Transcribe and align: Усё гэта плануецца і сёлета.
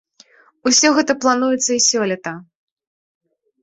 Усё 0.69 0.87
гэта 1.01 1.17
плануецца 1.27 1.71
і 1.79 1.87
сёлета. 1.91 2.31